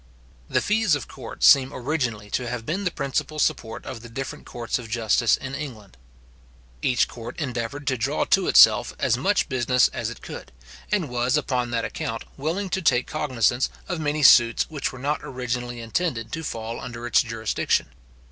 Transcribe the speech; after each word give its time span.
The 0.49 0.61
fees 0.61 0.95
of 0.95 1.07
court 1.07 1.43
seem 1.43 1.71
originally 1.71 2.31
to 2.31 2.49
have 2.49 2.65
been 2.65 2.85
the 2.85 2.89
principal 2.89 3.37
support 3.37 3.85
of 3.85 4.01
the 4.01 4.09
different 4.09 4.47
courts 4.47 4.79
of 4.79 4.89
justice 4.89 5.37
in 5.37 5.53
England. 5.53 5.95
Each 6.81 7.07
court 7.07 7.37
endeavoured 7.39 7.85
to 7.85 7.97
draw 7.99 8.25
to 8.25 8.47
itself 8.47 8.95
as 8.97 9.15
much 9.15 9.47
business 9.47 9.89
as 9.89 10.09
it 10.09 10.23
could, 10.23 10.51
and 10.91 11.07
was, 11.07 11.37
upon 11.37 11.69
that 11.69 11.85
account, 11.85 12.23
willing 12.35 12.71
to 12.71 12.81
take 12.81 13.05
cognizance 13.05 13.69
of 13.87 13.99
many 13.99 14.23
suits 14.23 14.67
which 14.71 14.91
were 14.91 14.97
not 14.97 15.19
originally 15.21 15.79
intended 15.79 16.31
to 16.31 16.43
fall 16.43 16.79
under 16.79 17.05
its 17.05 17.21
jurisdiction. 17.21 17.89